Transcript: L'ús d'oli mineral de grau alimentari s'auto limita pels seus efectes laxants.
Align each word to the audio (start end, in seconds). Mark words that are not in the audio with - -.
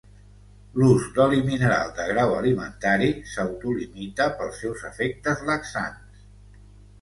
L'ús 0.83 1.03
d'oli 1.17 1.41
mineral 1.49 1.91
de 1.99 2.07
grau 2.11 2.33
alimentari 2.37 3.11
s'auto 3.33 3.75
limita 3.83 4.27
pels 4.41 4.59
seus 4.65 4.87
efectes 4.91 5.45
laxants. 5.51 6.25